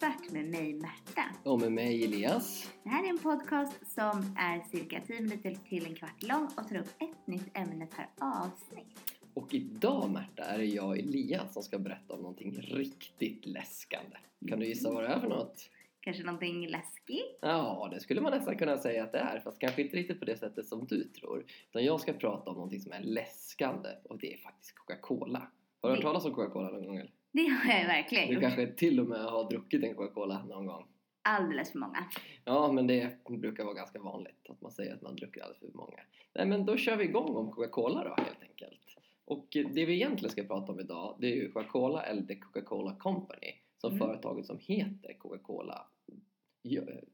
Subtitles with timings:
[0.00, 1.22] kvart med mig Märta.
[1.42, 2.70] Och med mig Elias.
[2.82, 6.68] Det här är en podcast som är cirka 10 minuter till en kvart lång och
[6.68, 9.14] tar upp ett nytt ämne per avsnitt.
[9.34, 14.16] Och idag Märta är det jag Elias som ska berätta om någonting riktigt läskande.
[14.48, 15.70] Kan du gissa vad det är för något?
[16.00, 17.38] Kanske någonting läskigt?
[17.40, 19.40] Ja, det skulle man nästan kunna säga att det är.
[19.40, 21.44] Fast kanske inte riktigt på det sättet som du tror.
[21.70, 25.50] Utan jag ska prata om någonting som är läskande och det är faktiskt Coca-Cola.
[25.82, 26.96] Har du hört talas om Coca-Cola någon gång?
[26.96, 27.19] Eller?
[27.32, 28.42] Det har jag verkligen Du gjort.
[28.42, 30.86] kanske till och med har druckit en Coca-Cola någon gång?
[31.22, 32.04] Alldeles för många.
[32.44, 35.68] Ja, men det brukar vara ganska vanligt att man säger att man druckit alldeles för
[35.78, 35.98] många.
[36.34, 38.80] Nej, men då kör vi igång om Coca-Cola då helt enkelt.
[39.24, 42.94] Och det vi egentligen ska prata om idag det är ju Coca-Cola eller The Coca-Cola
[42.98, 43.98] Company som Mm.
[44.06, 45.86] företaget som heter Coca-Cola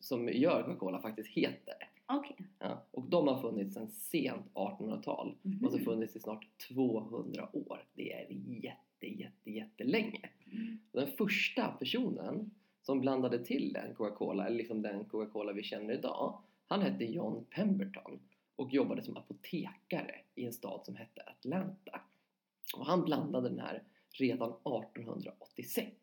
[0.00, 1.74] som gör Coca-Cola faktiskt heter.
[2.06, 2.36] Okej.
[2.58, 5.64] Ja, och de har funnits sedan sent 1800-tal Mhm.
[5.64, 7.84] och så funnits i snart 200 år.
[7.94, 8.26] Det är
[8.62, 10.28] jätte, jätte, jättelänge.
[10.52, 10.78] Mm.
[10.92, 12.50] Den första personen
[12.82, 17.44] som blandade till en Coca-Cola, eller liksom den Coca-Cola vi känner idag, han hette John
[17.50, 18.20] Pemberton
[18.56, 22.00] och jobbade som apotekare i en stad som hette Atlanta.
[22.76, 25.96] Och han blandade den här redan 1886.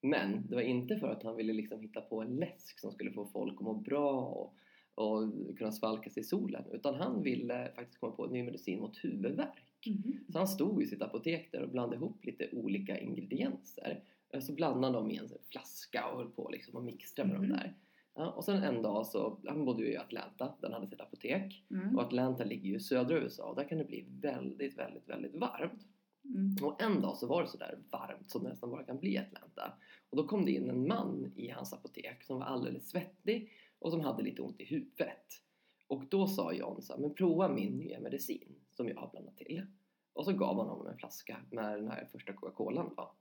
[0.00, 3.12] Men det var inte för att han ville liksom hitta på en läsk som skulle
[3.12, 4.54] få folk att må bra och,
[4.94, 5.22] och
[5.58, 9.04] kunna svalka sig i solen utan han ville faktiskt komma på en ny medicin mot
[9.04, 9.62] huvudvärk.
[9.86, 10.18] Mhm.
[10.32, 14.02] Så han stod i sitt apotek där och blandade ihop lite olika ingredienser.
[14.30, 17.48] Eh, Så blandade de i en flaska och höll på liksom att mixtra med Mhm.
[17.48, 17.74] de där.
[18.16, 21.00] Ja, och sen en dag så, han bodde ju i Atlanta, där han hade sitt
[21.00, 21.64] apotek.
[21.70, 21.96] Mm.
[21.96, 25.34] Och Atlanta ligger ju i södra USA och där kan det bli väldigt, väldigt, väldigt
[25.34, 25.86] varmt.
[26.24, 26.56] Mm.
[26.62, 29.10] Och en dag så var det så där varmt som det nästan bara kan bli
[29.14, 29.72] i Atlanta.
[30.10, 33.50] Och då kom det in en man i hans apotek som var alldeles svettig
[33.84, 35.40] och som hade lite ont i huvudet.
[35.86, 39.36] Och då sa John så här, men prova min nya medicin som jag har blandat
[39.36, 39.66] till.
[40.12, 43.14] Och så gav han honom en flaska med den här första Coca-Colan då.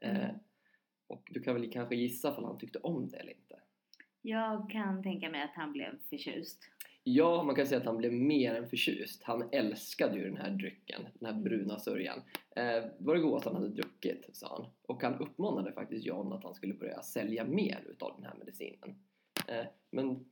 [0.00, 0.36] Eh, Mm.
[1.06, 3.60] och du kan väl kanske gissa om han tyckte om det eller inte.
[4.22, 6.70] Jag kan tänka mig att han blev förtjust.
[7.04, 9.22] Ja, man kan säga att han blev mer än förtjust.
[9.22, 12.18] Han älskade ju den här drycken, den här bruna sörjan.
[12.56, 14.66] Eh, det var det godaste han hade druckit, sa han.
[14.82, 19.02] Och han uppmanade faktiskt John att han skulle börja sälja mer utav den här medicinen.
[19.48, 20.24] Eh, men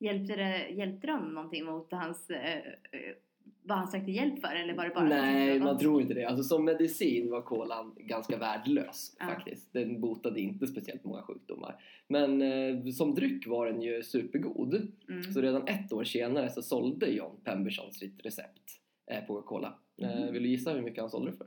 [0.00, 3.14] Hjälpte det, hjälpte honom någonting mot hans, eh, eh,
[3.62, 4.54] vad han sökte hjälp för?
[4.54, 6.24] Eller var det bara nej, man tror inte det.
[6.24, 9.26] Alltså som medicin var kolan ganska värdelös Ja.
[9.26, 9.72] faktiskt.
[9.72, 11.82] Den botade inte speciellt många sjukdomar.
[12.08, 14.74] Men som dryck var den ju supergod.
[15.08, 15.22] Mm.
[15.32, 18.80] Så redan ett år senare så sålde John Pemberton sitt recept
[19.26, 19.74] på Coca-Cola.
[19.96, 20.32] Mhm.
[20.32, 21.46] vill du gissa hur mycket han sålde det för?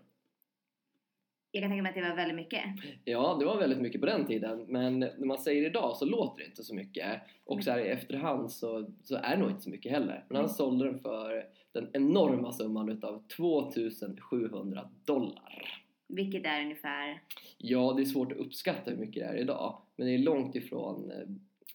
[1.54, 2.64] Jag kan tänka mig att det var väldigt mycket.
[3.06, 4.66] Ja, det var väldigt mycket på den tiden.
[4.68, 7.22] Men när man säger idag så låter det inte så mycket.
[7.46, 10.26] Och så här i efterhand så, så är det nog inte så mycket heller.
[10.28, 10.54] Men han Mm.
[10.56, 15.82] sålde den för den enorma summan utav 2700 dollar.
[16.08, 17.22] Vilket är ungefär...
[17.58, 19.82] Ja, det är svårt att uppskatta hur mycket det är idag.
[19.96, 21.28] Men det är långt ifrån eh,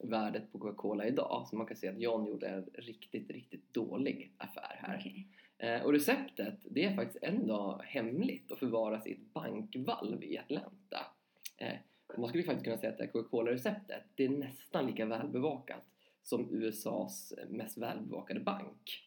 [0.09, 1.47] värdet på Coca-Cola idag.
[1.51, 4.97] Så man kan se att John gjorde en riktigt, riktigt dålig affär här.
[5.01, 5.27] Okej.
[5.59, 10.39] Eh, och receptet, det är faktiskt en dag hemligt och förvaras i ett bankvalv i
[10.39, 11.07] Atlanta.
[11.57, 15.07] Eh, och man skulle faktiskt kunna säga att det här Coca-Cola-receptet, det är nästan lika
[15.07, 15.83] välbevakat
[16.23, 19.03] som USAs mest välbevakade bank.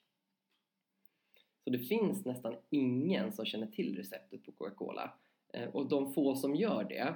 [1.64, 5.14] Så det finns nästan ingen som känner till receptet på Coca-Cola.
[5.54, 7.14] Eh, och de få som gör det,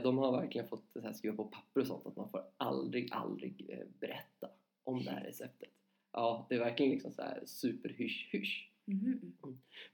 [0.00, 4.48] de har verkligen fått skriva på papper och sånt att man får aldrig, aldrig berätta
[4.84, 5.70] om det här receptet.
[6.12, 8.68] Ja, det är verkligen liksom så här superhysch-hysch.
[8.84, 9.32] Mhm.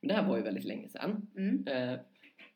[0.00, 1.26] Men det här var ju väldigt länge sedan.
[1.36, 1.66] Mm.
[1.66, 1.98] Eh,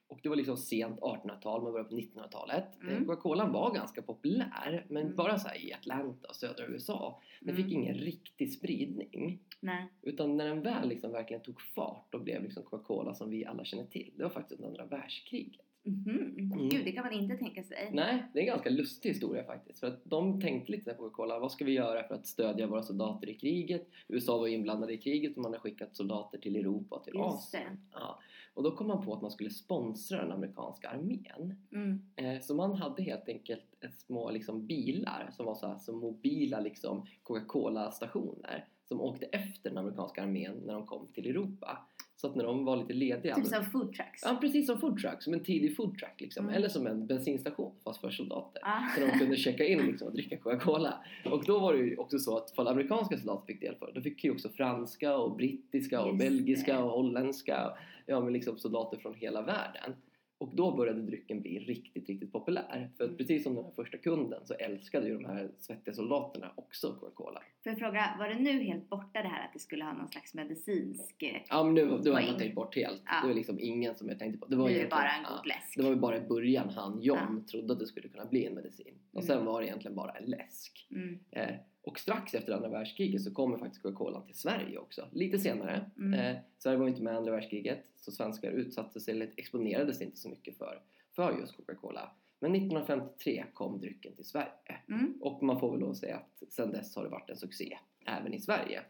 [0.06, 2.64] och det var liksom sent 1800-tal, man började på 1900-talet.
[2.82, 2.94] Mm.
[2.94, 5.16] Eh, Coca-Cola var ganska populär, men Mm.
[5.16, 7.20] bara så i Atlanta och södra USA.
[7.40, 7.62] Den Mm.
[7.64, 9.38] fick ingen riktig spridning.
[9.60, 9.86] Nej.
[10.02, 13.64] Utan när den väl liksom verkligen tog fart och blev liksom Coca-Cola som vi alla
[13.64, 15.66] känner till, det var faktiskt under andra världskriget.
[15.84, 16.68] Mhm.
[16.68, 17.90] Gud, det kan man inte tänka sig.
[17.92, 19.80] Nej, det är en ganska lustig historia faktiskt.
[19.80, 22.82] För att de tänkte lite på Coca-Cola, vad ska vi göra för att stödja våra
[22.82, 23.88] soldater i kriget?
[24.08, 27.80] USA var inblandade i kriget och man har skickat soldater till Europa och till Asien.
[27.92, 28.18] Ja.
[28.54, 31.56] Och då kom man på att man skulle sponsra den amerikanska armén.
[31.72, 32.02] Mm.
[32.16, 35.98] Eh, så man hade helt enkelt ett små liksom, bilar som var så här, som
[35.98, 41.78] mobila liksom, Coca-Cola-stationer som åkte efter den amerikanska armén när de kom till Europa.
[42.22, 44.22] Så att när de var lite lediga Typ som food trucks.
[44.24, 46.44] Ja, precis som food truck, som en tidig food truck liksom.
[46.44, 46.56] Mm.
[46.56, 48.62] Eller som en bensinstation fast för soldater.
[48.64, 48.80] Ah.
[48.94, 50.94] Så de kunde checka in liksom och dricka Coca-Cola.
[51.24, 54.00] Och då var det ju också så att för amerikanska soldater fick del för då
[54.00, 56.82] fick ju också franska och brittiska och Just belgiska det.
[56.82, 57.72] och holländska,
[58.06, 59.94] ja men liksom soldater från hela världen.
[60.42, 62.90] Och då började drycken bli riktigt, riktigt populär.
[62.96, 63.16] För att Mm.
[63.18, 67.40] precis som den här första kunden så älskade ju de här svettiga soldaterna också Coca-Cola.
[67.62, 70.08] Får jag fråga, var det nu helt borta det här att det skulle ha någon
[70.08, 71.14] slags medicinsk...
[71.48, 73.02] Ja men nu, nu har man tänkt bort helt.
[73.06, 73.20] Ja.
[73.22, 74.46] Det var liksom ingen som jag tänkte på.
[74.46, 75.76] Det var egentligen- bara en ja, god läsk.
[75.76, 78.54] Det var ju bara i början han, John, trodde att det skulle kunna bli en
[78.54, 78.94] medicin.
[79.12, 79.46] Och sen Mm.
[79.46, 80.86] var det egentligen bara en läsk.
[80.90, 81.18] Mm.
[81.30, 85.08] Eh, och strax efter andra världskriget så kommer faktiskt Coca-Cola till Sverige också.
[85.12, 85.90] Lite senare.
[85.98, 86.14] Mm.
[86.14, 90.16] Eh, Sverige var inte med i andra världskriget så svenskar utsatte sig, eller exponerades inte
[90.16, 90.80] så mycket för,
[91.10, 92.10] för just Coca-Cola.
[92.40, 94.76] Men 1953 kom drycken till Sverige.
[94.88, 95.14] Mm.
[95.20, 98.34] Och man får väl då säga att sedan dess har det varit en succé även
[98.34, 98.82] i Sverige.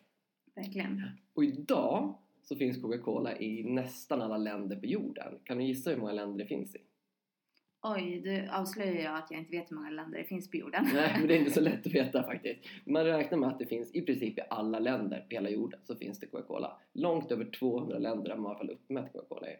[0.54, 1.02] Verkligen.
[1.34, 5.38] Och idag så finns Coca-Cola i nästan alla länder på jorden.
[5.44, 6.78] Kan du gissa hur många länder det finns i?
[7.84, 10.88] Oj, du avslöjar jag att jag inte vet hur många länder det finns på jorden.
[10.94, 12.60] Nej, men det är inte så lätt att veta faktiskt.
[12.86, 15.96] Man räknar med att det finns i princip i alla länder på hela jorden så
[15.96, 16.78] finns det Coca-Cola.
[16.92, 19.56] Långt över 200 länder har man i alla fall uppmätt Coca-Cola i.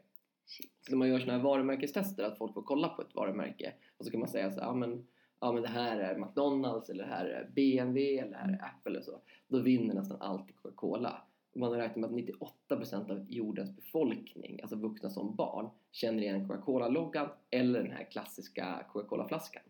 [0.47, 0.73] Shit.
[0.81, 4.05] Så när man gör sådana här varumärkestester, att folk får kolla på ett varumärke och
[4.05, 5.07] så kan man säga så ja men,
[5.41, 8.65] ja men det här är McDonalds eller det här är BMW eller det här är
[8.65, 9.21] Apple eller så.
[9.49, 11.23] Då vinner nästan alltid Coca-Cola.
[11.55, 12.41] Man har räknat med att
[12.79, 18.85] 98% av jordens befolkning, alltså vuxna som barn, känner igen Coca-Cola-loggan eller den här klassiska
[18.93, 19.63] Coca-Cola-flaskan.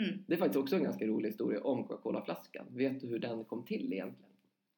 [0.00, 0.24] Hmm.
[0.26, 2.66] Det är faktiskt också en ganska rolig historia om Coca-Cola-flaskan.
[2.70, 4.30] Vet du hur den kom till egentligen?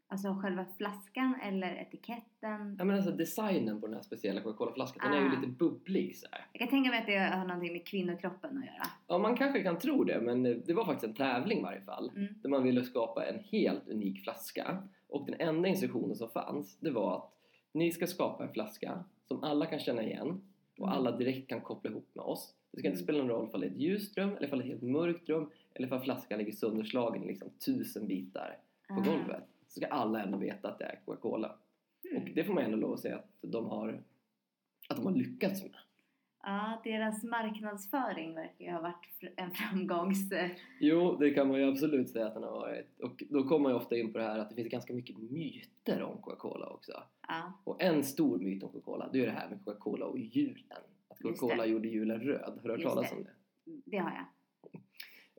[0.09, 2.77] Alltså själva flaskan eller etiketten.
[2.79, 5.41] Ja men alltså designen på den här speciella Coca-Cola-flaskan, den är ju Ah.
[5.41, 6.47] lite bubblig så här.
[6.53, 8.87] Jag kan tänka mig att det har någonting med kvinnokroppen att göra.
[9.07, 12.11] Ja, man kanske kan tro det, men det var faktiskt en tävling i varje fall.
[12.17, 12.35] Mm.
[12.43, 14.83] Där man ville skapa en helt unik flaska.
[15.17, 17.33] Och den enda instruktionen som fanns, det var att
[17.73, 20.41] ni ska skapa en flaska som alla kan känna igen
[20.79, 20.99] och Mm.
[20.99, 22.55] alla direkt kan koppla ihop med oss.
[22.71, 23.05] Det ska inte Mm.
[23.05, 24.83] spela någon roll om det är ett ljust rum, eller om det är ett helt
[24.83, 28.59] mörkt rum, eller om flaskan ligger sönderslagen i liksom tusen bitar
[28.89, 28.97] på Ah.
[29.05, 29.43] golvet.
[29.69, 31.57] Så ska alla ändå veta att det är Coca-Cola.
[32.11, 32.23] Mm.
[32.23, 34.03] Och det får man ändå lov att säga att de har,
[34.89, 35.73] att de har lyckats med.
[36.49, 40.33] Ja, deras marknadsföring verkar ju ha varit en framgångs...
[40.81, 43.01] Jo, det kan man ju absolut säga att den har varit.
[43.01, 45.19] Och då kommer man ju ofta in på det här att det finns ganska mycket
[45.19, 46.93] myter om Coca-Cola också.
[47.29, 47.53] Ja.
[47.65, 50.83] Och en stor myt om Coca-Cola, det är det här med Coca-Cola och julen.
[51.09, 52.59] Att Coca-Cola gjorde julen röd.
[52.63, 53.17] Har du hört Just talas det.
[53.17, 53.31] om det?
[53.85, 54.27] Det har jag.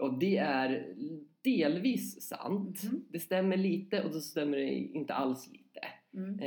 [0.05, 0.95] Och det är
[1.41, 2.83] delvis sant.
[2.83, 3.05] Mhm.
[3.09, 5.79] Det stämmer lite och så stämmer det inte alls lite.
[6.13, 6.39] Mm.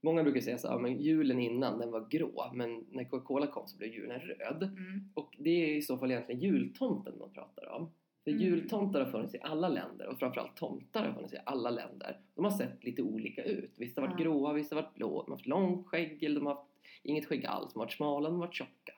[0.00, 3.66] Många brukar säga så här, men julen innan den var grå, men när Coca-Cola kom
[3.68, 4.62] så blev julen röd.
[4.62, 5.00] Mm.
[5.14, 7.90] Och det är i så fall egentligen jultomten man pratar om.
[8.24, 8.42] För Mm.
[8.42, 12.20] jultomtar har funnits i alla länder och framförallt tomtar har funnits i alla länder.
[12.34, 13.70] De har sett lite olika ut.
[13.76, 14.24] Vissa har varit Ja.
[14.24, 15.22] gråa, vissa har varit blå.
[15.22, 16.68] De har haft långt skägg eller de har haft
[17.02, 17.72] inget skägg alls.
[17.72, 18.92] De har varit smala, de har varit tjocka.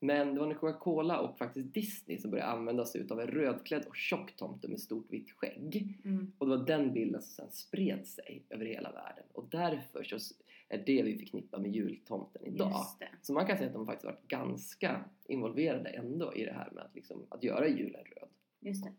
[0.00, 3.84] Men det var när Coca-Cola och faktiskt Disney som började använda sig av en rödklädd
[3.88, 5.98] och tjock tomte med stort vitt skägg.
[6.04, 6.32] Mm.
[6.38, 9.24] Och det var den bilden som sen spred sig över hela världen.
[9.32, 10.34] Och därför så
[10.68, 12.74] är det vi förknippar med jultomten idag.
[13.22, 16.84] Så man kan säga att de faktiskt varit ganska involverade ändå i det här med
[16.84, 18.28] att, liksom, att göra julen röd.
[18.60, 18.92] Just det.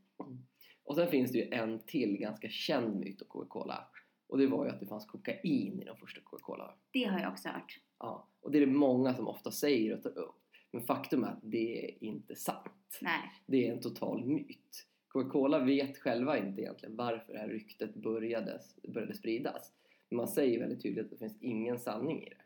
[0.83, 3.88] Och sen finns det ju en till ganska känd myt om Coca-Cola.
[4.27, 6.75] Och det var ju att det fanns kokain i de första Coca-Cola.
[6.91, 7.80] Det har jag också hört.
[8.00, 10.42] Ja, och det är det många som ofta säger och tar upp.
[10.71, 13.00] Men faktum är att det är inte sant.
[13.01, 13.31] Nej.
[13.45, 14.88] Det är en total myt.
[15.07, 19.74] Coca-Cola vet själva inte egentligen varför det här ryktet började, började spridas.
[20.09, 22.42] Men man säger väldigt tydligt att det finns ingen sanning i det.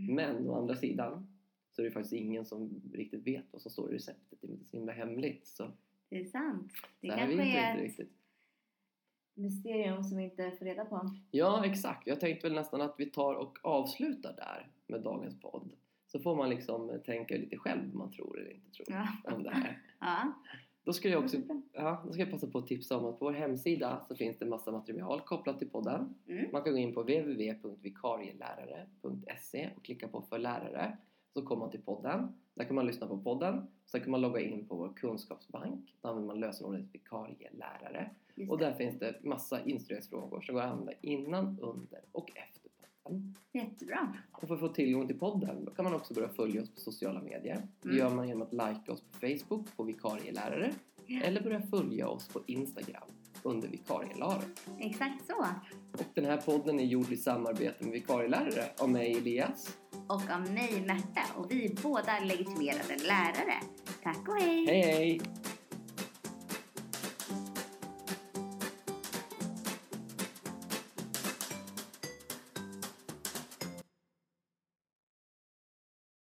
[0.00, 0.14] Mm.
[0.14, 1.36] Men å andra sidan
[1.70, 4.38] så är det faktiskt ingen som riktigt vet vad som står i receptet.
[4.40, 5.46] Det är inte så himla hemligt.
[5.46, 5.72] Så,
[6.08, 6.72] Det är sant.
[7.00, 8.19] Det så här kanske vet är inte riktigt.
[9.34, 11.10] Mysterium som vi inte får reda på.
[11.30, 12.06] Ja, exakt.
[12.06, 15.70] Jag tänkte väl nästan att vi tar och avslutar där med dagens podd.
[16.06, 19.08] Så får man liksom tänka lite själv vad man tror eller inte tror Ja.
[19.34, 19.78] om det här.
[20.00, 20.32] Ja.
[20.84, 21.36] Då ska jag också.
[21.72, 24.38] Ja, då ska jag passa på att tipsa om att på vår hemsida så finns
[24.38, 26.14] det massa material kopplat till podden.
[26.28, 26.46] Mm.
[26.52, 30.96] Man kan gå in på www.vikarielärare.se och klicka på för lärare.
[31.34, 32.32] Så kommer man till podden.
[32.54, 33.66] Där kan man lyssna på podden.
[33.86, 35.94] Sen kan man logga in på vår kunskapsbank.
[36.02, 38.10] Då använder man lösenordet vikarielärare.
[38.48, 42.70] Och där finns det massa instruktionsfrågor som går att använda innan, under och efter
[43.02, 43.34] podden.
[43.52, 44.14] Jättebra.
[44.32, 46.80] Och för att få tillgång till podden då kan man också börja följa oss på
[46.80, 47.62] sociala medier.
[47.82, 47.98] Det Mm.
[47.98, 50.72] gör man genom att likea oss på Facebook på vikarielärare
[51.06, 51.20] Ja.
[51.22, 53.08] eller börja följa oss på Instagram
[53.42, 54.42] under vikarielärare.
[54.78, 55.44] Exakt så.
[55.92, 59.76] Och den här podden är gjord i samarbete med vikarielärare av mig Elias.
[60.10, 63.60] Och av mig Märta och vi är båda legitimerade lärare.
[64.02, 64.66] Tack och hej!
[64.66, 65.20] Hej hej!